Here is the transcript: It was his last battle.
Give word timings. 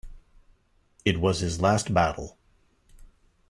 It 1.05 1.19
was 1.21 1.41
his 1.41 1.61
last 1.61 1.93
battle. 1.93 2.35